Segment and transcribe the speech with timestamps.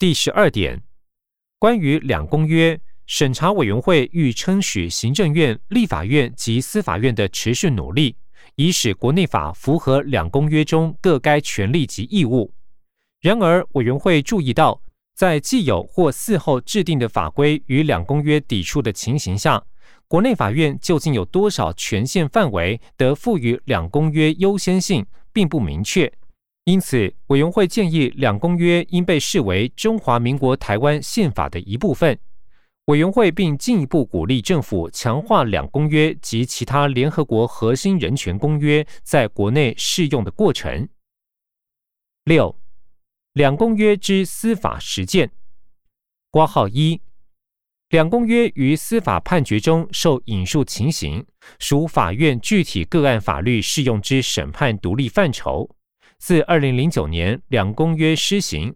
[0.00, 0.82] 第十二点，
[1.58, 8.16] 关于两公约，审查委员会欲称许行政院、立法院及司法院的持续努力，
[8.54, 12.50] 以使国内法符合两公约中各该权利及义务。
[13.20, 14.80] 然而，委员会注意到，
[15.14, 19.62] 在既有或事后制定的法规与两公约抵触的情形下，
[20.08, 26.10] 国内法院究竟有多少权限范围得赋予两公约优先性，并不明确。
[26.64, 32.18] 因此，委员会建议两公约应被视为中华民国台湾宪法的一部分。
[32.86, 40.88] 委员会并进一步鼓励政府强化两公约及其他联合国核心人权公约在国内适用的过程。
[42.24, 42.58] 六、
[43.32, 45.30] 两公约之司法实践。
[46.30, 47.00] 括号一。
[47.90, 51.26] 两公约于司法判决中受引述情形，
[51.58, 55.68] 属法院具体个案法律适用之审判独立范畴。
[56.20, 58.74] 自二零零九年两公约施行，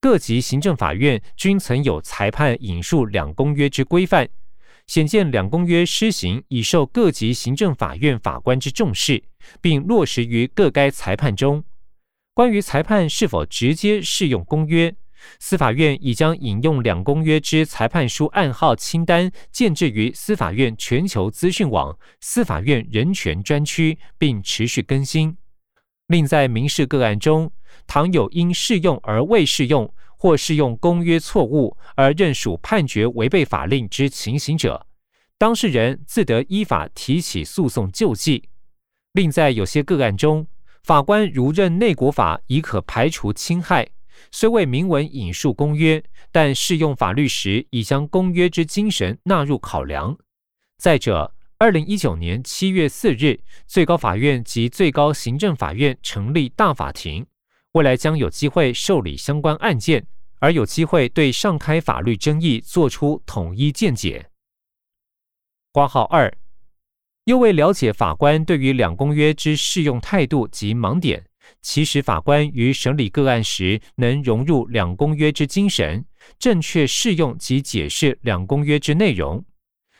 [0.00, 4.26] 各级行政法院均曾有裁判引述两公约之规范，
[4.86, 9.22] 显见两公约施行已受各级行政法院法官之重视，
[9.60, 11.62] 并落实于各该裁判中。
[12.32, 14.96] 关于裁判是否直接适用公约，
[15.38, 25.36] 司法院已将引用两公约之裁判书案号清单建置于司法院全球资讯网司法院人权专区，并持续更新。
[26.08, 27.50] 另在民事个案中，
[27.86, 34.86] 倘有因适用而未适用，或适用公约错误而认属判决违背法令之情形者，
[35.36, 38.48] 当事人自得依法提起诉讼救济。
[39.12, 40.46] 另在有些个案中，
[40.84, 43.88] 法官如认内国法已可排除侵害，
[44.30, 50.16] 虽未明文引述公约，但适用法律时已将公约之精神纳入考量。
[50.78, 57.24] 再者，二零一九年七月四日，最高法院及最高行政法院成立大法庭，
[57.72, 60.06] 未来将有机会受理相关案件，
[60.38, 64.28] 而有机会对上开法律争议作出统一见解。
[65.72, 66.30] 挂号二，
[67.24, 71.24] 又为了解法官对于两公约之适用态度及盲点，
[71.62, 76.04] 其实法官于审理个案时能融入两公约之精神，
[76.38, 79.42] 正确适用及解释两公约之内容。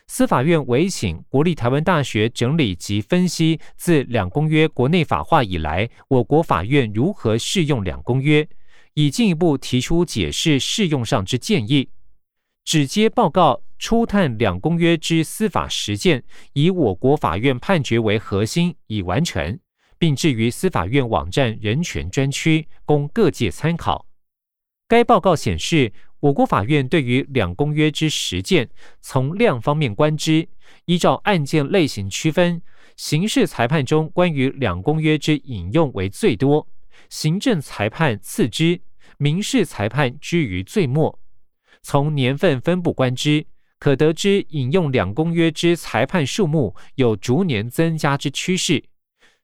[0.08, 8.48] 司法院委请国立台湾大学整理及分析自两公约国内法化以来，我国法院如何适用两公约，
[8.94, 11.88] 以进一步提出解释适用上之建议。
[12.64, 19.58] 指接报告初探两公约之司法实践，以我国法院判决为核心，已完成，
[19.98, 24.06] 并置于司法院网站人权专区，供各界参考。
[24.86, 25.92] 该报告显示。
[26.26, 28.68] 我国法院对于两公约之实践，
[29.00, 30.48] 从量方面观之，
[30.86, 32.60] 依照案件类型区分，
[32.96, 36.66] 刑事裁判中关于两公约之引用为最多，
[37.08, 38.80] 行政裁判次之，
[39.18, 41.16] 民事裁判居于最末。
[41.80, 43.46] 从年份分布观之，
[43.78, 48.82] 可得知引用两公约之裁判数目有逐年增加之趋势。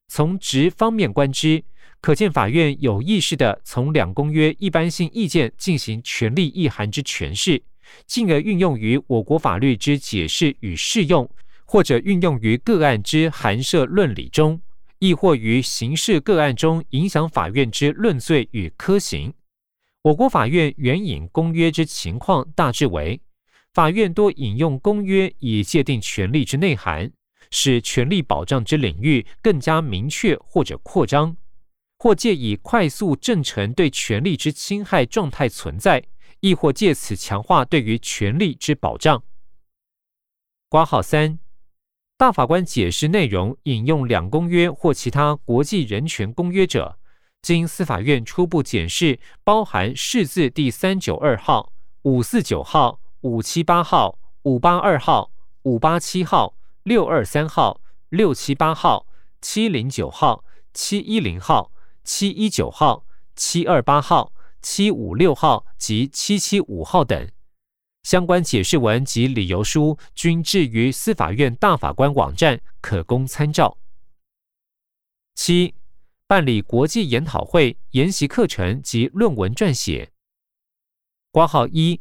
[0.09, 1.63] 从职方面观之，
[2.03, 7.63] 可见法院有意识的从两公约一般性意见进行权利意涵之诠释，
[8.09, 11.31] 进而运用于我国法律之解释与适用，
[11.65, 14.61] 或者运用于个案之函涉论理中，
[14.99, 19.33] 亦或于刑事个案中影响法院之论罪与科刑。
[20.03, 23.21] 我国法院援引公约之情况大致为：
[23.73, 27.13] 法院多引用公约以界定权利之内涵，
[27.53, 31.37] 使权利保障之领域更加明确或者扩张。
[32.03, 36.03] 或借以快速证成对权力之侵害状态存在，
[36.41, 39.23] 亦或借此强化对于权利之保障。
[40.69, 41.39] 挂号三，
[42.17, 46.99] 大法官解释内容引用两公约或其他国际人权公约者，
[47.41, 55.31] 经司法院初步检视，包含释字第三九二号、五四九号、五七八号、五八二号、
[55.63, 59.07] 五八七号、六二三号、六七八号、
[59.41, 61.72] 七零九号、七一零号。
[62.05, 67.31] 七一九号、七二八号、七五六号及七七五号等
[68.03, 73.79] 相关解释文及理由书均置于司法院大法官网站，可供参照。
[75.37, 75.75] 七、
[76.27, 80.11] 办理国际研讨会、研习课程及论文撰写。
[81.31, 82.01] 挂号一，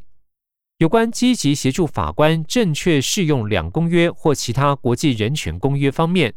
[0.77, 6.33] 有关积极协助法官正确适用两公约或其他国际人权公约方面。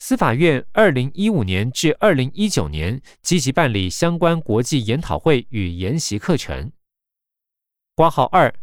[0.00, 6.70] 司法院二零一五年至二零一九年积极办理相关国际研讨会与研习课程。
[7.96, 8.54] 挂号二，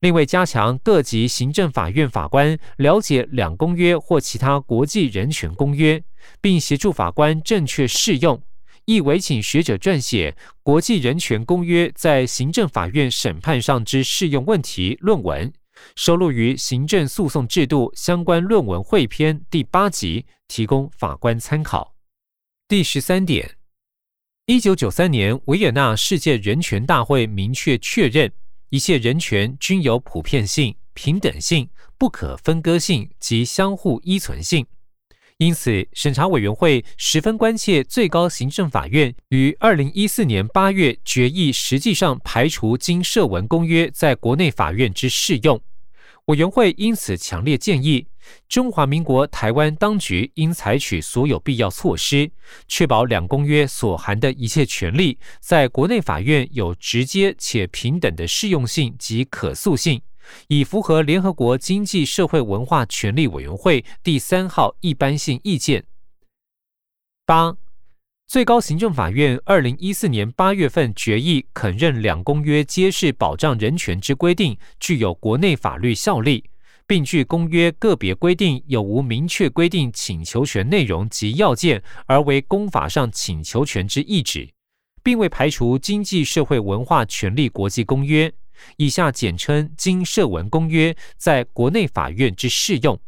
[0.00, 6.04] 另为加强各级行政法院法官了解两公约或其他国际人权公约，
[6.42, 8.42] 并协助法官正确适用，
[8.84, 10.32] 亦委请学者撰写
[10.62, 15.50] 《国际人权公约在行政法院审判上之适用问题》论文，
[15.96, 21.94] 收录于《行政诉讼制度相关论文汇编》第八集，提供法官参考。
[22.66, 23.56] 第十三点，
[24.46, 28.32] 一九九三年维也纳世界人权大会明确确认，
[28.70, 34.66] 一切人权均有普遍性、平等性、不可分割性及相互依存性。
[35.38, 45.60] 因此，审查委员会十分关切最高行政法院于二零一四年八月决议，实际上排除经社文公约在国内法院之适用。
[46.26, 48.06] 委员会因此强烈建议，
[48.48, 52.30] 中华民国台湾当局应采取所有必要措施，
[52.66, 60.00] 确保两公约所含的一切权利在国内法院有直接且平等的适用性及可塑性。
[60.48, 65.84] 以符合联合国经济社会文化权利委员会第三号一般性意见。
[67.26, 67.54] 八，
[68.34, 76.42] 最高行政法院二零一四年八月份决议肯认两公约皆是保障人权之规定，具有国内法律效力，
[76.84, 84.50] 并据公约个别规定有无明确规定请求权内容及要件而为公法上请求权之意旨，
[85.04, 88.32] 并未排除经济社会文化权利国际公约。
[88.78, 92.98] 以下简称经社文公约在国内法院之适用。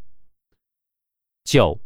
[1.42, 1.80] 九，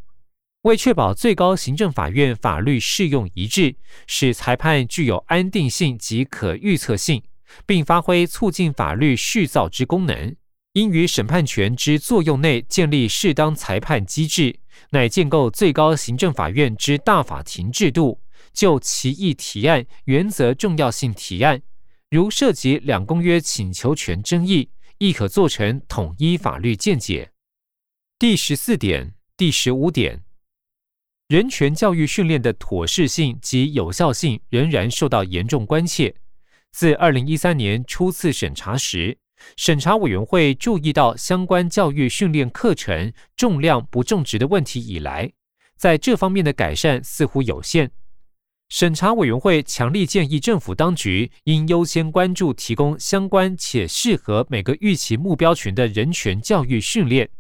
[0.63, 3.75] 为确保最高行政法院法律适用一致，
[4.07, 7.23] 使裁判具有安定性及可预测性，
[7.65, 10.37] 并发挥促进法律续造之功能，
[10.75, 14.61] 应于审判权之作用内建立适当裁判机制，
[14.91, 18.21] 乃建构最高行政法院之大法庭制度，
[18.53, 21.63] 就其议提案、原则重要性提案。
[22.11, 24.69] 如涉及两公约请求权争议，
[24.99, 27.31] 亦可做成统一法律见解。
[28.19, 30.23] 第十四点、第十五点，
[31.31, 36.13] 人权教育训练的妥适性及有效性仍然受到严重关切。
[36.73, 39.17] 自二零一三年初次审查时，
[39.57, 45.31] 审查委员会注意到相关教育训练课程重量不重质的问题以来，
[45.77, 47.93] 在这方面的改善似乎有限。
[48.69, 57.31] 审查委员会强力建议政府当局应优先关注提供相关且适合每个预期目标群的人权教育训练。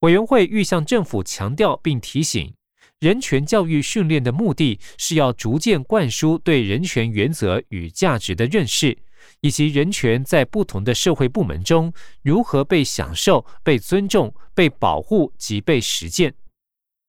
[0.00, 2.54] 委员会欲向政府强调并提醒，
[2.98, 8.96] 人权教育训练的目的是要逐渐灌输对人权原则与价值的认识，
[9.42, 16.32] 以及人权在不同的社会部门中如何被享受、被尊重、被保护及被实践。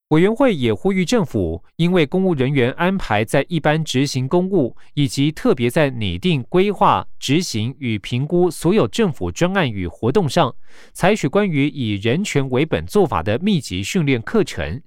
[0.10, 10.54] 委员会也呼吁政府，因为公务人员安排在一般执行公务，以及特别在拟定、规划、执行与评估所有政府专案与活动上，
[10.92, 14.82] 采取关于以人权为本做法的密集训练课程。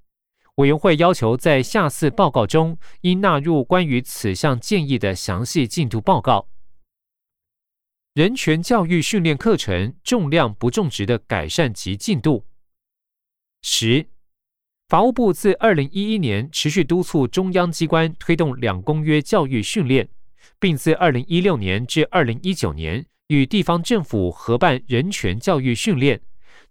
[0.61, 6.49] 委员会要求在下次报告中，应纳入关于此项建议的详细进度报告。
[8.13, 12.45] 人权教育训练课程重量不重质的改善及进度。
[13.63, 14.07] 十。
[14.89, 20.09] 法务部自二零一一年持续督促中央机关推动两公约教育训练，
[20.59, 26.21] 并自二零一六年至二零一九年与地方政府合办人权教育训练，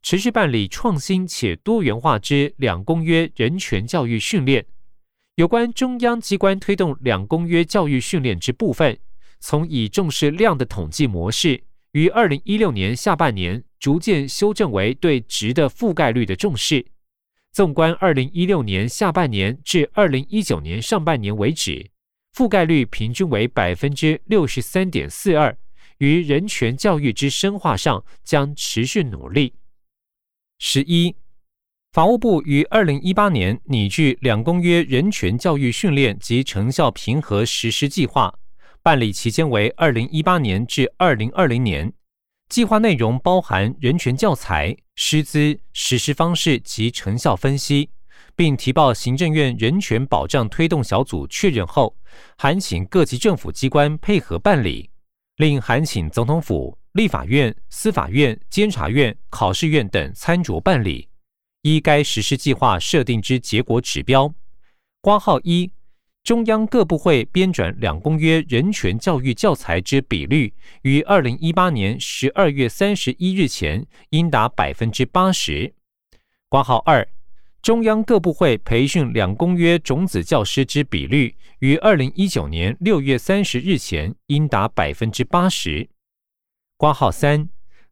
[0.01, 4.65] 持续办理创新且多元化之两公约人权教育训练。
[5.35, 8.97] 有关中央机关推动两公约教育训练之部分，
[9.39, 11.63] 从以重视量的统计模式，
[11.93, 16.85] 于二零一六年下半年逐渐修正为对值的覆盖率的重视。
[17.51, 21.89] 纵观二零一六年下半年至二零一九年上半年为止，
[22.35, 25.57] 覆盖率平均为百分之六十三点四二。
[25.97, 29.53] 于人权教育之深化上，将持续努力。
[30.61, 31.15] 十一，
[31.93, 38.37] 法务部于二零一八年拟具两公约人权教育训练及成效评核实施计划，
[38.83, 41.93] 办理期间为二零一八年至二零二零年。
[42.49, 47.91] 计划内容包含人权教材、师资、实施方式及成效分析，
[48.35, 51.95] 并提报行政院人权保障推动小组确认后，
[52.37, 54.89] 函请各级政府机关配合办理，
[55.37, 61.07] 另函请总统府、立法院、司法院、监察院、考试院等参酌办理，
[61.61, 64.33] 依该实施计划设定之结果指标，
[65.01, 65.71] 挂号一。
[66.21, 75.73] 中央各部会编转两公约人权教育教材之比率，于二零一八年十二月三十一日前应达百分之八十。
[76.49, 77.07] 挂号二，
[77.61, 85.89] 中央各部会培训两公约种子教师之比率，于二零一九年六月三十日前应达百分之八十。
[86.79, 87.49] 挂号三。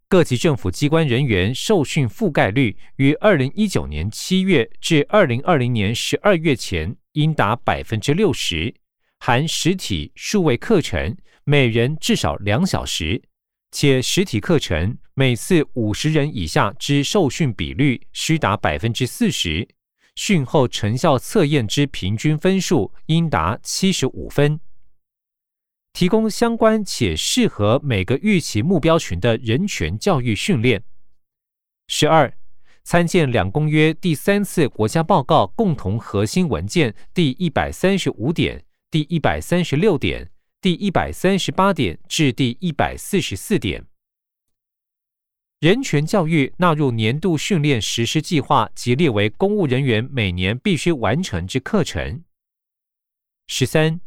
[0.08, 8.74] 各级政府机关人员受训覆盖率于二零一九年七月至二零二零年十二月前应达百分之六十，
[9.20, 13.22] 含实体、数位课程，每人至少两小时，
[13.74, 19.68] 且实体课程每次五十人以下之受训比率需达百分之四十，
[20.16, 24.58] 训后成效测验之平均分数应达七十五分。
[25.98, 30.84] 提供相关且适合每个预期目标群的人权教育训练。
[31.88, 32.32] 十二，
[32.84, 40.30] 参见两公约第三次国家报告共同核心文件第一百三十五点、第一百三十六点、
[40.62, 43.84] 第一百三十八点至第一百四十四点。
[45.60, 52.24] 人权教育纳入年度训练实施计划及列为公务人员每年必须完成之课程。
[53.48, 54.00] 十三。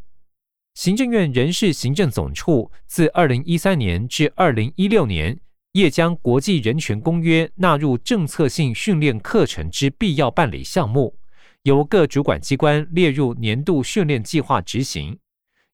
[0.73, 5.37] 行政院人事行政总处自二零一三年至二零一六年，
[5.73, 11.17] 业将国际人权公约纳入政策性训练课程之必要办理项目，
[11.63, 15.17] 由各主管机关列入年度训练计划执行。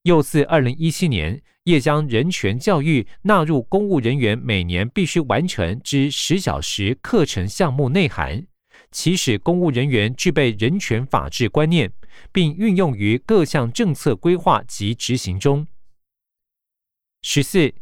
[0.02, 8.44] 又自二零一七年，业将人权教育纳入公务人员每年必须完成之十小时课程项目内涵。
[8.92, 11.92] 其使公务人员具备人权法治观念，
[12.32, 15.68] 并运用于各项政策规划及执行中。
[17.22, 17.74] 十四，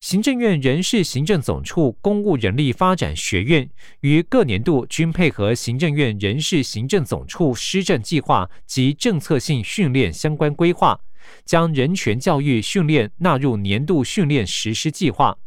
[0.00, 3.68] 行政院人事行政总处公务人力发展学院
[4.00, 11.00] 于各年度均配合行政院人事行政总处施政计划及政策性训练相关规划，
[11.44, 15.38] 将人权教育训练纳入年度训练实施计划，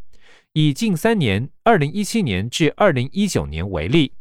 [0.53, 4.13] 以近三年（二零一七年至二零一九年）为例。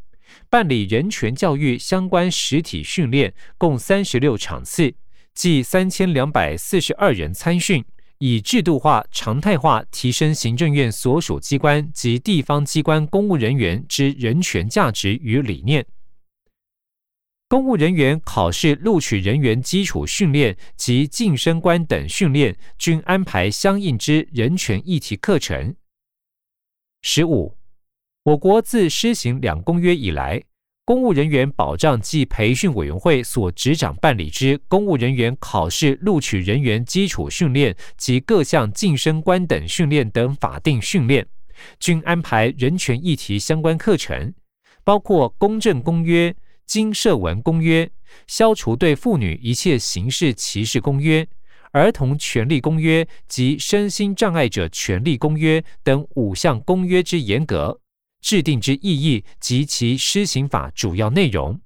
[0.49, 4.95] 办理人权教育相关实体训练共三十六场次，
[5.35, 7.85] 计三千两百四十二人参训，
[8.19, 15.87] 以制度化、常态化提升行政院所属机关及地方机关公务人员之人权价值与理念。
[17.49, 25.75] 公务人员考试录取人员基础训练及晋升官等训练，均安排相应之人权议题课程。
[27.01, 27.58] 十五。
[28.29, 30.43] 我国自施行两公约以来，
[30.85, 41.27] 公务人员保障暨培训委员会所执掌办理之公务人员考试录取人员基础训练及各项晋升官等训练等法定训练，
[41.81, 44.35] 均安排人权议题相关课程，
[44.85, 46.31] 包括《公正公约》
[46.67, 47.87] 《经社文公约》
[48.27, 51.23] 《消除对妇女一切形式歧视公约》
[51.73, 57.81] 《儿童权利公约》及《身心障碍者权利公约》等五项公约之严格。
[58.21, 61.61] 制定之意义及其施行法主要内容，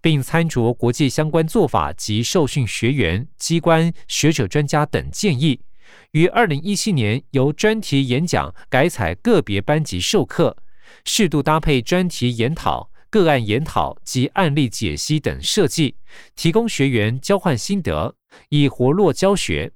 [0.00, 5.60] 并参酌国际相关做法及受训学员、机关、学者、专家等建议，
[6.12, 10.56] 于二零一七年由专题演讲改采个别班级授课，
[11.04, 15.96] 适度搭配专题研讨、个案研讨及案例解析等设计，
[16.34, 18.14] 提供学员交换心得，
[18.48, 19.72] 以活络教学。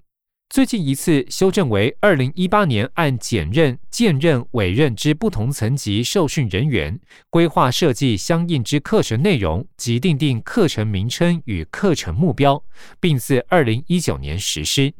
[0.50, 6.98] 最近一次修正为二零一八年按检任、荐任、委任之不同层级受训人员，
[7.30, 12.60] 规划设计相应之课程内容及订定课程名称与课程目标，
[12.98, 14.92] 并自二零一九年实施。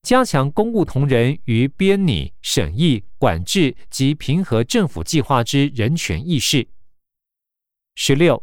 [0.00, 6.66] 加强公务同仁于编拟、审议、管制及平和政府计划之人权意识。
[7.96, 8.42] 十六。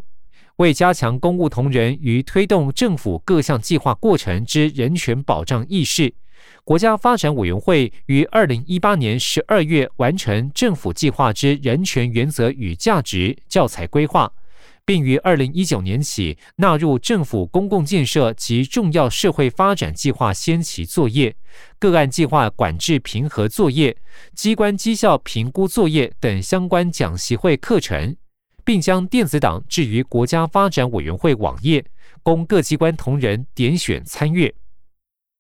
[0.58, 6.12] 为加强公务同仁于推动政府各项计划过程之人权保障意识，
[6.64, 14.34] 国家发展委员会于二零一八年十二月完成政府计划之人权原则与价值教材规划，
[14.84, 21.36] 并于二零一九年起纳入政府公共建设及重要社会发展计划先期作业、
[21.78, 23.96] 个案计划管制评核作业、
[24.34, 28.18] 机关绩效评估作业等相关讲习会课程。
[28.68, 31.86] 并将电子档置于国家发展委员会网页，
[32.22, 34.54] 供各机关同仁点选参阅。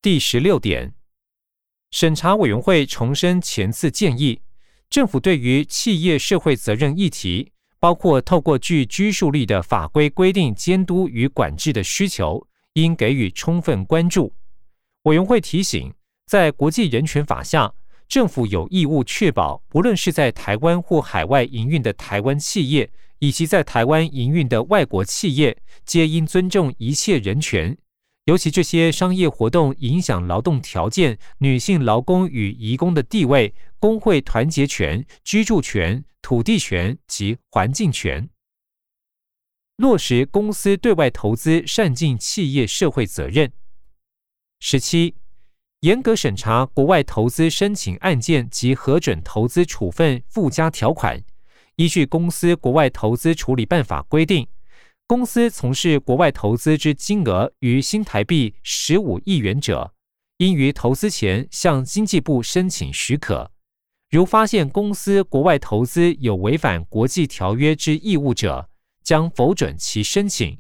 [0.02, 0.94] 第十六点，
[1.92, 4.40] 审查委员会重申前次建议，
[4.90, 14.32] 政府对于企业社会责任议题，包括透过具拘束力的法规规定监督与管制的需求，应给予充分关注。
[15.02, 15.94] 委员会提醒，
[16.28, 17.74] 在国际人权法下，
[18.08, 22.90] 政府有义务确保，不论是在台湾或海外营运的台湾企业。
[23.20, 27.78] 以及在台湾营运的外国企业，皆应尊重一切人权，
[28.26, 38.30] 尤其这些商业活动影响劳动条件、女性劳工与移工的地位、工会团结权、居住权、土地权及环境权。
[39.78, 43.52] 落实公司对外投资善尽企业社会责任。
[44.60, 45.14] 十七，
[45.82, 51.24] 严格审查国外投资申请案件及核准投资处分附加条款。
[51.78, 54.48] 依据公司国外投资处理办法规定，
[55.06, 59.94] 公司从事国外投资之金额逾新台币十五亿元者，
[60.38, 63.52] 应于投资前向经济部申请许可。
[64.10, 68.68] 如发现公司国外投资有违反国际条约之义务者，
[69.04, 70.60] 将否准其申请。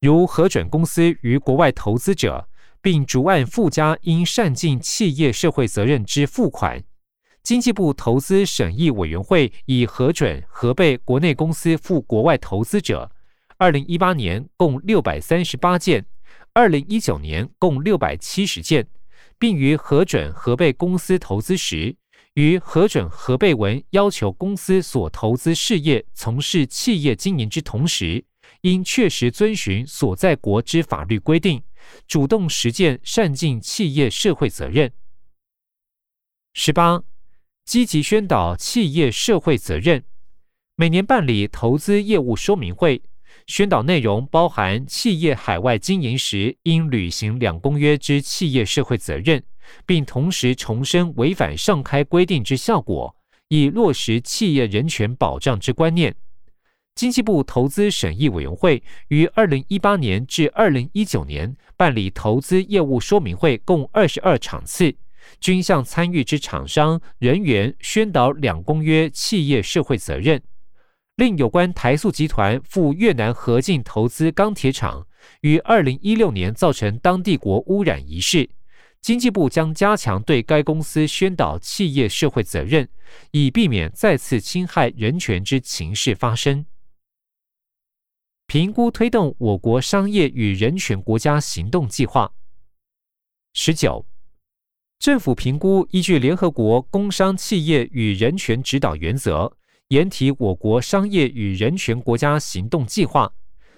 [0.00, 2.48] 如核准公司于国外投资者，
[2.82, 6.82] 并逐案附加应善尽企业社会责任之付款，
[7.46, 13.12] 经济部投资审议委员会已核准核备国内公司赴国外投资者。
[13.56, 16.04] 二零一八年共六百三十八件，
[16.52, 18.88] 二零一九年共六百七十件，
[19.38, 21.94] 并于核准核备公司投资时，
[22.34, 28.24] 于核准核备文要求公司所投资事业从事企业经营之同时，
[28.62, 31.62] 应确实遵循所在国之法律规定，
[32.08, 34.90] 主动实践善尽企业社会责任。
[36.52, 37.04] 十八，
[37.66, 40.04] 积极宣导企业社会责任，
[40.76, 43.02] 每年办理投资业务说明会。
[43.48, 49.42] 宣导内容包含企业海外经营时应履行两公约之企业社会责任，
[49.84, 53.14] 并同时重申违反上开规定之效果，
[53.48, 56.14] 以落实企业人权保障之观念。
[56.94, 64.94] 经济部投资审议委员会于二零一八年至二零一九年办理投资业务说明会共二十二场次，
[65.40, 70.42] 均向参与之厂商人员宣导两公约企业社会责任。
[71.16, 75.06] 另有关台塑集团赴越南合进投资钢铁厂，
[75.40, 78.50] 于二零一六年造成当地国污染一事，
[79.00, 82.86] 经济部将加强对该公司宣导企业社会责任，
[83.30, 86.66] 以避免再次侵害人权之情势发生。
[88.46, 92.32] 评估推动我国商业与人权国家行动计划。
[93.54, 94.06] 十九，
[94.98, 99.52] 政府评估依据联合国工商企业与人权指导原则。
[99.88, 103.32] 研提我国商业与人权国家行动计划，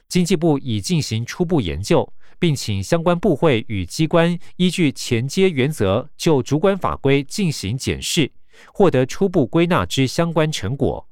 [0.09, 8.33] 经济部已进行初步研究，并请相关部会与机关依据前接原则就主管法规进行检视，
[8.73, 11.07] 获得初步归纳之相关成果。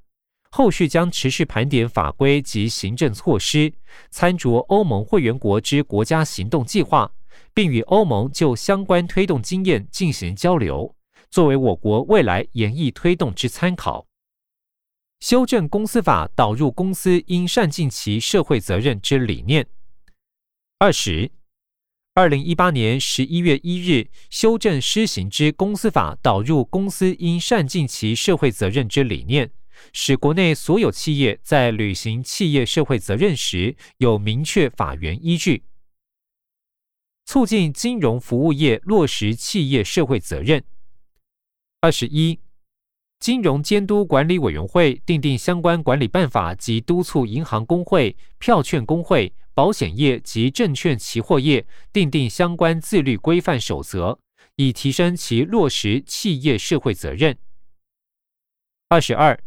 [0.50, 3.70] 后续将持续盘点法规及行政措施，
[4.10, 7.12] 参酌欧盟会员国之国家行动计划，
[7.54, 10.94] 并与欧盟就相关推动经验进行交流，
[11.30, 14.06] 作为我国未来演绎推动之参考。
[15.20, 19.66] 修正公司法，导入公司应善尽其社会责任之理念。
[20.78, 21.30] 二十，
[22.12, 29.50] 二零一八年十一月一日修正施行之公司法，导入公司应善尽其社会责任之理念，
[29.94, 35.64] 使国内所有企业在履行企业社会责任时有明确法源依据，
[37.26, 40.64] 促进金融服务业落实企业社会责任。
[41.80, 42.40] 二十一。
[43.18, 54.18] 金融监督管理委员会订定相关管理办法及督促银行工会、票券工会、保险业及证券期货业订定相关自律规范守则，
[54.56, 57.38] 以提升其落实企业社会责任。
[58.90, 59.42] 二十二，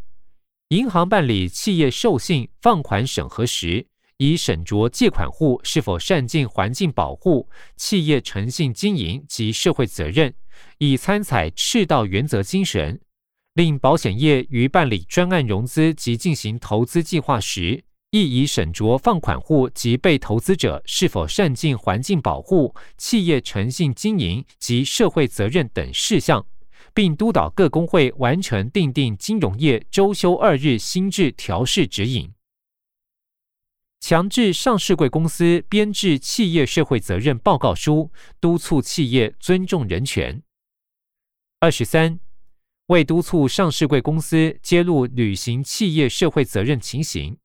[0.69, 3.85] 银行办理企业授信放款审核时，
[4.19, 10.34] 以审酌借款户是否善尽环境保护、企业诚信经营及社会责任，
[10.77, 12.99] 以参采赤道原则精神。
[13.53, 26.45] 令保险业于办理专案融资及进行投资计划时，亦以审酌放款户及被投资者是否善尽环境保护、企业诚信经营及社会责任等事项，
[26.93, 32.29] 并督导各工会完成订定金融业周休二日新制调试指引，
[33.99, 40.41] 强制上市贵公司编制企业社会责任报告书，督促企业尊重人权。
[41.59, 42.19] 二十三。
[42.88, 47.38] 为督促上市贵公司揭露履行企业社会责任情形，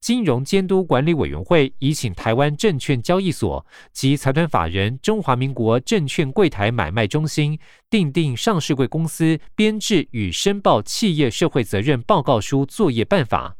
[0.00, 7.58] 金融监督管理委员会已请台湾证券交易所及财团法人中华民国证券柜台买卖中心
[7.90, 13.56] 订定上市贵公司编制与申报企业社会责任报告书作业办法，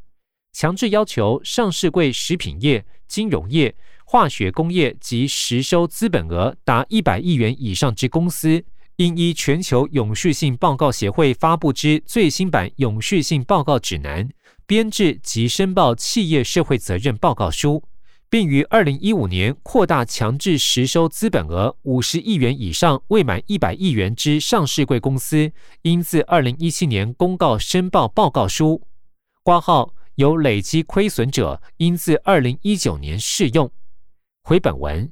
[0.52, 8.64] 强制要求上市柜食品业、金融业、化学工业及实收资本额达一百亿元以上之公司。
[8.96, 14.28] 应依全球永续性报告协会发布之最新版永续性报告指南，
[14.66, 17.82] 编制及申报企业社会责任报告书，
[18.28, 25.50] 并于二零一五年扩大强制实收资本额五十亿元以上未满一百亿元之上市贵公司，
[25.82, 28.82] 应自二零一七年公告申报报告书。
[29.42, 33.70] 挂号有累积亏损者，应自二零一九年适用。
[34.42, 35.10] 回本文。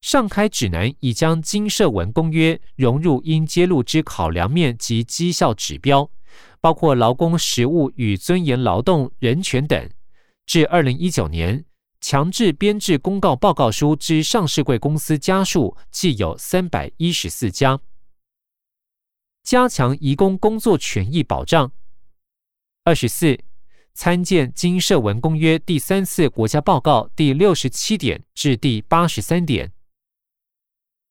[0.00, 6.10] 上开指南已将金社文公约融入应揭露之考量面及绩效指标，
[6.60, 9.90] 包括劳工实务与尊严劳动人权等。
[10.44, 11.64] 至二零一九年，
[12.02, 17.80] 强制编制公告报告书之上市贵公司家数计有三百一十四家。
[19.42, 21.72] 加强移工工作权益保障。
[22.84, 23.38] 二十四，
[23.94, 29.72] 参见《经社文公约》第三次国家报告第六十七点至第八十三点，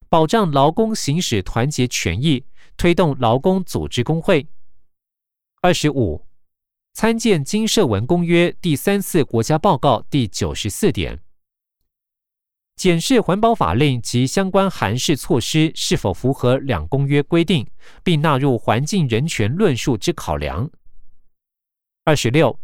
[0.10, 4.46] 保障劳工行使团结权益，推动劳工组织工会。
[5.62, 6.26] 二十五。
[6.96, 11.19] 参见经社文公约第三次国家报告第九十四点，
[12.76, 17.65] 检视环保法令及相关函释措施是否符合两公约规定，
[18.04, 20.69] 并纳入环境人权论述之考量。
[22.04, 22.60] 二十六，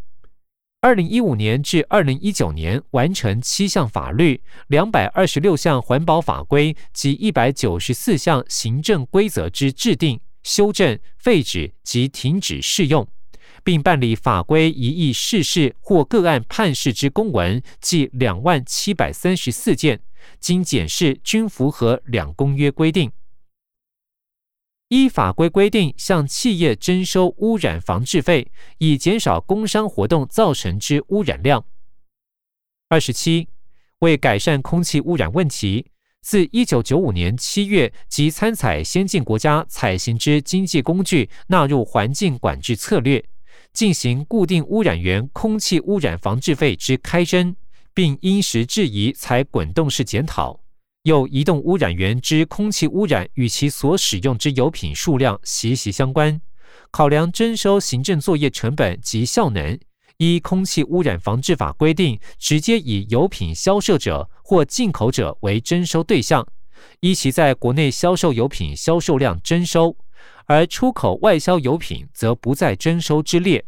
[0.82, 13.06] 二零一五年至二零一九年完成七项法律、两百二十六项环保法规及一百九十四项行政规则之制定、修正、废止及停止适用。
[13.62, 20.00] 并办理法规一议释事或个案判释之公文，计两万七百三十四件，
[20.38, 23.12] 经检视均符合两公约规定。
[24.90, 31.64] 依法规规定，向企业征收污染防治费，以减少工商活动造成之污染量。
[32.88, 33.46] 二十七，
[34.00, 35.86] 为改善空气污染问题，
[36.22, 43.24] 自一九九五年七月即参采先进国家采行之经济工具，纳入环境管制策略。
[43.72, 47.54] 进行固定污染源空气污染防治费之开征，
[47.94, 50.59] 并因时制宜采滚动式检讨；
[51.04, 56.38] 又移动污染源之空气污染与其所使用之油品数量息息相关，
[56.90, 59.78] 考量征收行政作业成本及效能，
[60.18, 66.46] 依空气污染防治法规定，直接以油品销售者或进口者为征收对象，
[67.00, 69.96] 依其在国内销售油品销售量征收。
[70.44, 73.64] 而出口外销油品则不在征收之列。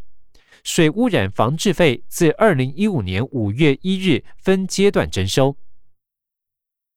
[0.64, 5.56] 水污染防治费自二零一五年五月一日分阶段征收。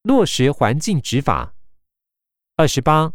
[0.05, 1.55] 落实环境执法。
[2.57, 3.11] 二十八，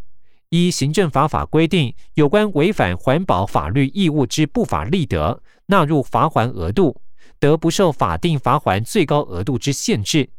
[0.49, 7.01] 依行政法法规定，有关违反环保法律义务之不法利得，纳入罚还额度，
[7.39, 10.31] 得不受法定罚还最高额度之限制。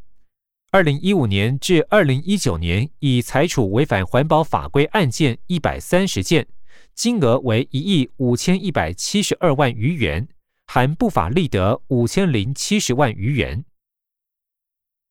[0.72, 6.46] 二零一五年至二零一九年，已裁处违反环保法规案件一百三十件，
[6.94, 10.28] 金额为一亿五千一百七十二万余元，
[10.68, 13.64] 含不法利得五千零七十万余元。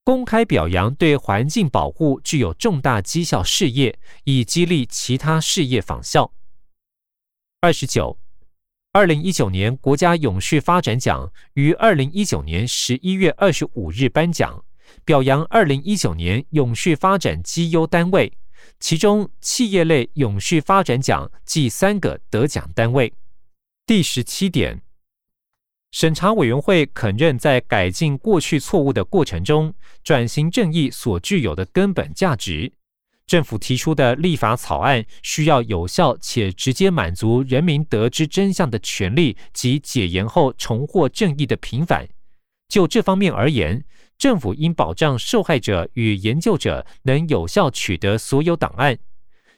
[0.02, 6.32] 公开表扬对环境保护具有重大绩效事业，以激励其他事业仿效。
[7.60, 8.18] 二十九，
[8.92, 14.64] 二零一九年国家永续发展奖于二零一九年十一月二十五日颁奖。
[15.04, 18.32] 表扬二零一九年永续发展绩优单位，
[18.80, 23.14] 其中企业类永续发展奖计三个得奖单位。
[23.86, 24.82] 第十七点，
[25.90, 32.72] 审查委员会肯认在改进过去错误的过程中，转型正义所具有的根本价值。
[33.26, 42.08] 政府提出的立法草案需要有效且直接满足人民得知真相的权利及解严后重获正义的平反。
[42.68, 43.84] 就这方面而言。
[44.20, 48.98] 政府应保障受害者与研究者能有效取得所有档案。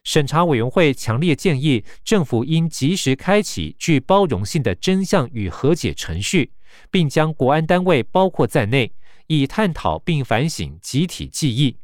[0.05, 6.53] 审查委员会强烈建议，政府应及时开启具包容性的真相与和解程序，
[6.91, 8.93] 并将国安单位包括在内，
[9.29, 11.77] 以探讨并反省集体记忆，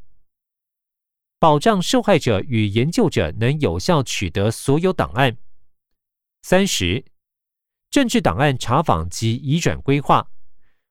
[1.39, 5.37] 保障受害者与研究者能有效取得所有档案。
[6.43, 7.05] 三十，
[7.91, 10.29] 政治档案查访及移转规划。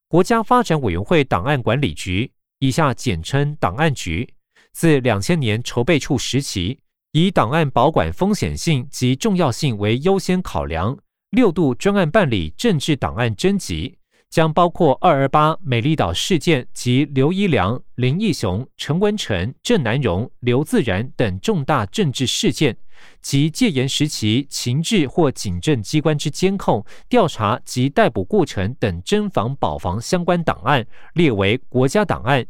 [0.07, 4.33] 国家发展委员会档案管理局（以下简称档案局）
[4.71, 6.79] 自两千年筹备处时期，
[7.19, 10.95] 以档案保管风险性及重要性为优先考量，
[11.31, 13.97] 六度专案办理政治档案征集，
[14.29, 22.77] 将包括二二八美丽岛事件及刘一良、林义雄、陈文成、郑南荣、刘自然等重大政治事件。
[23.19, 32.45] 及戒严时期情治或警政机关之监控、调查及逮捕过程等侦防、保防相关档案列为国家档案。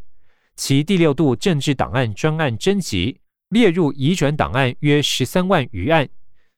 [0.58, 6.10] 其第六度政治档案专案征集列入移转档案约十三万余案。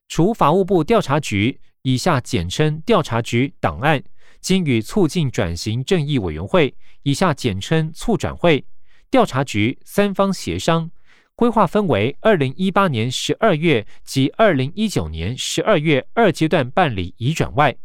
[0.08, 4.04] 除法务部调查局（以下简称调查局）档案，
[4.42, 8.66] 经与促进转型正义委员会（以下简称促转会）
[9.12, 10.90] 调查局三方协商。
[11.36, 17.78] 规划分为二零一八年十二月及二零一九年十二月二阶段办理移转外，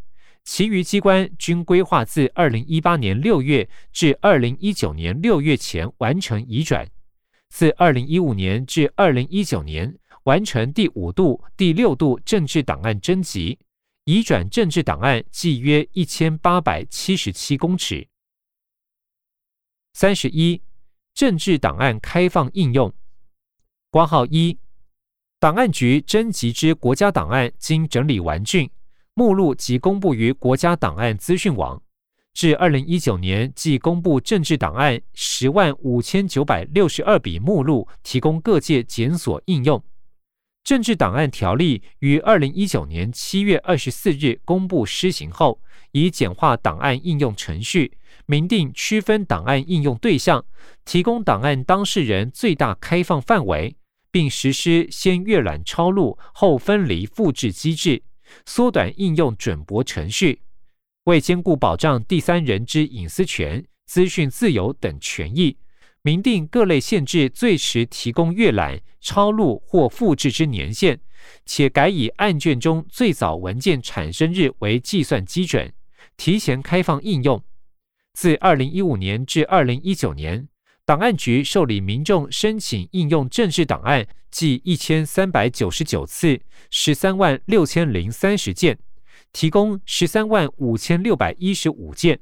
[0.45, 6.89] 其余机关均规划自二零一八年六月至二零一九年六月前完成移转，
[7.55, 13.61] 自二零一五年至二零一九年完成第五度、第六度政治档案征集，
[14.07, 18.09] 移转政治档案计约一千八百七十七公尺。
[19.93, 20.61] 三十一，
[21.15, 22.93] 政治档案开放应用。
[23.89, 24.59] 挂号一，
[25.39, 28.69] 档案局征集之国家档案经整理完竣，
[29.15, 31.81] 目录即公布于国家档案资讯网。
[32.35, 39.81] 至二零一九年，即公布政治档案十万五千九百六十二笔目录，提供各界检索应用。
[40.65, 45.61] 政治档案条例于二零一九年七月二十四日公布施行后，
[45.93, 50.45] 以简化档案应用程序，明定区分档案应用对象，
[50.85, 53.77] 提供档案当事人最大开放范围，
[54.11, 58.03] 并实施先阅览抄录后分离复制机制，
[58.45, 60.41] 缩短应用准驳程序。
[61.05, 65.59] 为兼顾保障第三人之隐私权、资讯自由等权益，
[66.03, 70.99] 明定各类限制最迟提供阅览、抄录或复制之年限，
[71.45, 75.71] 且改以案卷中最早文件产生日为计算基准，
[76.17, 77.43] 提前开放应用。
[78.15, 80.49] 自二零一五年至二零一九年，
[80.87, 86.41] 档案局受理民众申请应用政治档案计一千三百九十九次，
[86.71, 88.79] 十三万六千零三十件。
[89.35, 92.21] 提供十三万五千六百一十五件，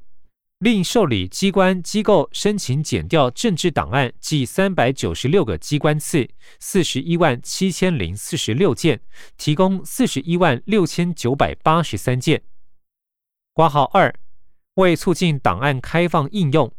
[0.57, 6.27] 另受理机关机构申请减调政治档案计三百九十六个机关次，
[6.59, 8.99] 四十一万七千零四十六件，
[9.37, 12.41] 提供四十一万六千九百八十三件。
[13.53, 14.11] 挂号二，
[14.73, 16.73] 为促进档案开放应用，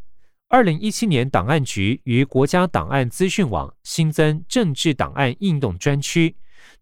[0.49, 6.35] 二零一七年档案局于国家档案资讯网新增政治档案应用专区。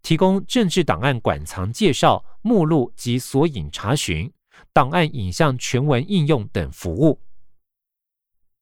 [0.03, 4.31] 提供政治档案馆藏介绍、目录及索引查询、
[4.73, 7.21] 档案影像全文应用等服务。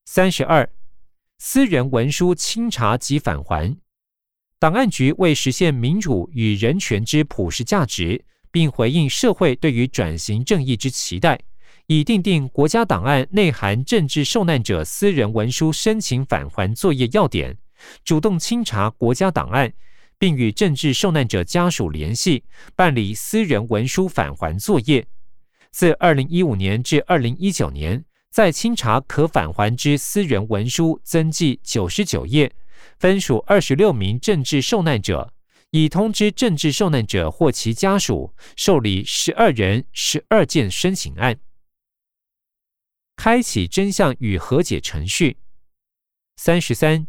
[0.06, 0.72] 三十二，
[1.40, 3.76] 私人文书清查及返还。
[4.60, 11.42] 档案局为实现民主与人权之普世价值，并回应社会对于转型正义之期待，
[11.88, 17.58] 已订定国家档案内含政治受难者私人文书申请返还作业要点，
[18.04, 19.74] 主动清查国家档案。
[20.22, 22.44] 并与政治受难者家属联系，
[22.76, 25.08] 办理私人文书返还作业。
[25.72, 32.54] 自二零一五年至二零一九年，在清查可返还之私人文书增记九十九页，
[33.00, 35.34] 分属二十六名政治受难者，
[35.72, 41.40] 已通知政治受难者或其家属，受理十二人十二件申请案，
[43.16, 45.38] 开启真相与和解程序。
[46.36, 47.08] 三十三。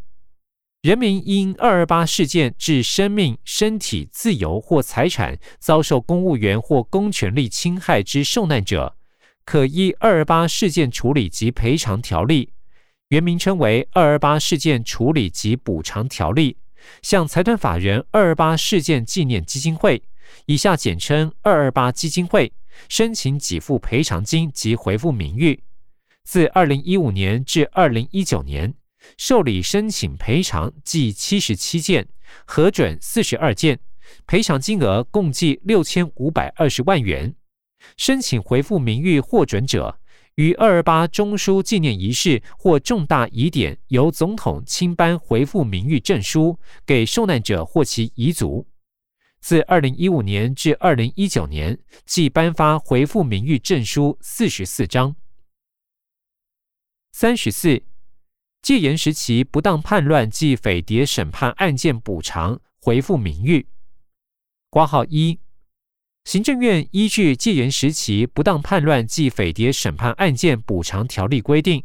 [0.82, 8.96] 人民因二二八事件致生命、身体、自由或财产遭受公务员或公权力侵害之受难者，
[9.44, 12.52] 可依二二八事件处理及赔偿条例
[13.10, 16.56] （原名称为二二八事件处理及补偿条例）
[17.00, 20.02] 向财团法人二二八事件纪念基金会
[20.46, 22.52] （以下简称二二八基金会）
[22.90, 25.62] 申请给付赔偿金及回复名誉。
[26.24, 28.74] 自二零一五年至二零一九年。
[29.16, 32.08] 受理申请赔偿计七十七件，
[32.44, 33.78] 核准四十二件，
[34.26, 37.34] 赔偿金额共计六千五百二十万元。
[37.96, 39.98] 申请回复名誉获准者，
[40.36, 48.66] 于二二八中枢纪念仪式或重大疑点，由总统亲颁回复名誉证书给受难者或其遗族。
[49.40, 55.16] 自二零一五年至二零一九年，即颁发回复名誉证书四十四张。
[57.12, 57.82] 三十四。
[58.62, 63.66] 戒严时期不当叛乱暨匪谍审判案件补偿回复名誉。
[64.70, 65.40] 挂号一，
[66.24, 71.82] 行政院依据戒严时期不当叛乱暨匪谍审判案件补偿条例规定。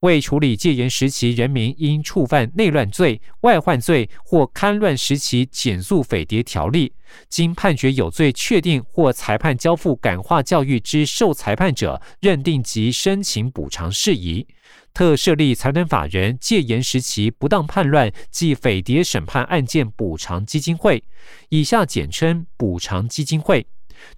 [0.00, 6.92] 为处理戒严时期人民因触犯内乱罪、外患罪或戡乱时期减速匪谍条例，
[7.28, 14.46] 经判决有罪确定或裁判交付感化教育之受裁判者认定及申请补偿事宜，
[14.94, 21.02] 特设立财团法人戒严时期不当叛乱及匪谍审判案件补偿基金会
[21.50, 23.66] （以下简称补偿基金会），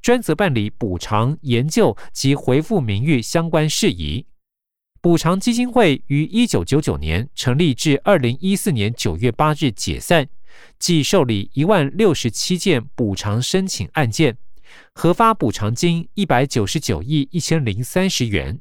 [0.02, 4.26] 专责办理补偿、研究及回复名誉相关事宜。
[5.00, 10.28] 补偿基金会于一九九九年成立，至二零一四年九月八日解散，
[10.78, 14.36] 即受理一万六十七件补偿申请案件，
[14.92, 18.60] 核发补偿金一百九十九亿一千零三十元。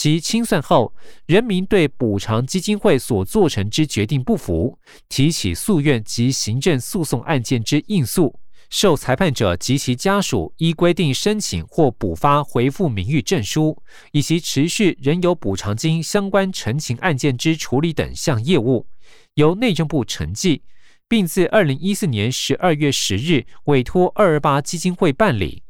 [0.00, 0.94] 其清算后，
[1.26, 8.38] 人民对补偿基金会所做成之决定不服，提起诉愿及行政诉讼案件之应诉。
[8.70, 13.76] 受裁判者及其家属依规定申请或补发回复名誉证书，
[14.12, 18.86] 以及持续仍有补偿金相关陈情案件之处理等项业务，
[19.34, 20.62] 由内政部承继，
[21.08, 25.64] 并自二零一四年十二月十日委托二二八基金会办理。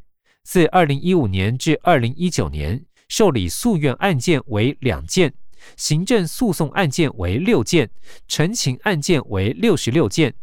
[0.45, 5.35] 自二零一五年至二零一九年，受理诉愿案件为两件，
[5.77, 7.91] 行政诉讼案件为六件，
[8.27, 10.35] 陈情案件为六十六件。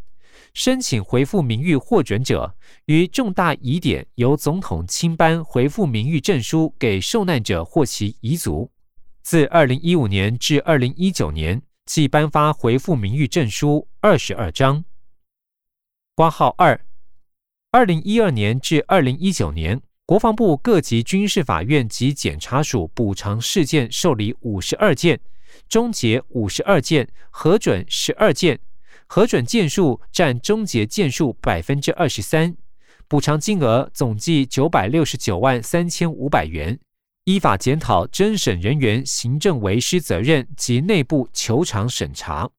[0.53, 8.71] 申请回复名誉获准者，于重大疑点由总统亲颁回复名誉证书给受难者或其遗族。
[9.21, 14.85] 自二零一五年至二零一九年，即颁发回复名誉证书二十二张。
[16.15, 16.85] 挂号二，
[17.71, 25.19] 二零一二年至二零一九年，国防部各级军事法院及检察署补偿事件受理五十二件，
[25.67, 28.59] 终结五十二件，核准十二件。
[29.07, 32.55] 核准件数占终结件数百分之二十三，
[33.07, 36.79] 补偿金额总计九百六十九万三千五百元。
[37.23, 42.51] 依法检讨侦审人员行政违失责任及内部求偿审查。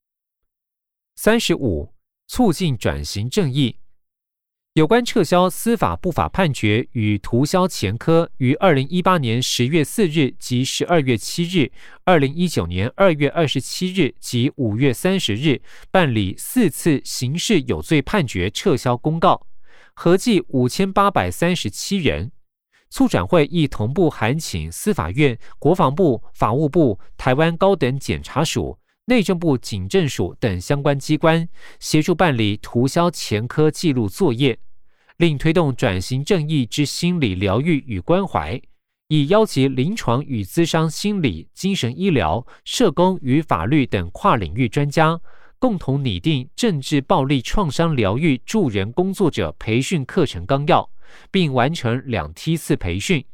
[1.14, 1.92] 三十五，
[2.26, 3.76] 促进转型正义。
[4.76, 11.72] 有关撤销司法不法判决与涂销前科，于二零一八年十月四日及十二月七日、
[12.04, 19.46] 二零一九年二月二十七日及五月三十日办理四次刑事有罪判决撤销公告，
[19.94, 22.30] 合计五千八百三十七人。
[22.90, 28.78] 促转会亦同步函请司法院、国防部、法务部、台湾高等检察署、
[29.08, 34.58] 内政部警政署等相关机关协助办理涂销前科记录作业。
[35.18, 38.60] 另推动转型正义之心理疗愈与关怀，
[39.06, 45.20] 以邀集临床与资商心理、精神医疗、社工与法律等跨领域专家，
[45.60, 50.90] 共同拟定政治暴力创伤疗愈助人工作者培训课程纲要，
[51.30, 53.24] 并完成两梯次培训，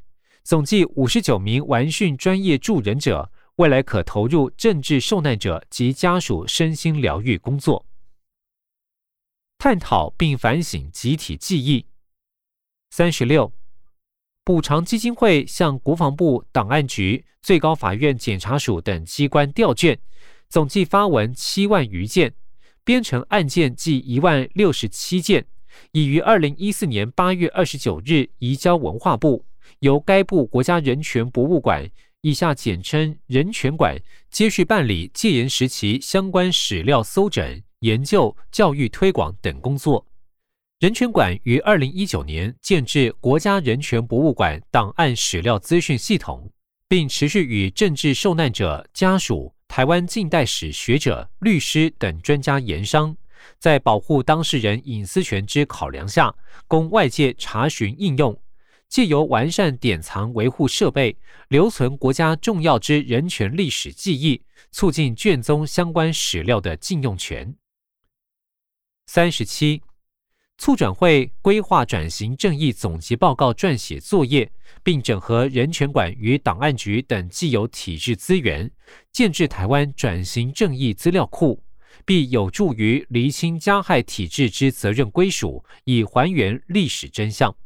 [0.45, 7.87] 总计五十九名完训专业助人者，未来可投入政治受难者及家属身心疗愈工作。
[9.59, 11.87] 探讨并反省集体记忆。
[12.91, 13.53] 三十六，
[14.43, 19.99] 补偿基金会向国防部档案局、最高法院检察署等机关调卷，
[20.49, 22.35] 总计发文七万余件，
[22.85, 25.47] 编成案件计一万六十七件，
[25.93, 29.47] 已于二零一四年八月二十九日移交文化部，
[29.79, 31.89] 由该部国家人权博物馆
[32.23, 37.61] （以下简称人权馆）接续办理戒严时期相关史料搜整。
[37.81, 40.07] 研究、教育推广等工作。
[40.79, 46.49] 人权馆于二零一九年建制国家人权博物馆档案史料资讯系统，
[46.87, 53.17] 并持续与政治受难者家属、台湾近代史学者、律师等专家研商，
[53.59, 56.33] 在保护当事人隐私权之考量下，
[56.69, 58.41] 供外界查询应用。
[58.93, 61.17] 借由完善典藏维护设备，
[61.49, 67.57] 留存国家重要之人权历史记忆，促进卷宗相关史料的禁用权。
[69.07, 69.81] 三十七，
[70.59, 74.53] 促转会规划转型正义总结报告撰写作业，
[74.83, 78.71] 并整合人权馆与档案局等既有体制资源，
[79.11, 81.65] 建制台湾转型正义资料库，
[82.05, 87.57] 必有助于厘清加害体制之责任归属，以还原历史真相。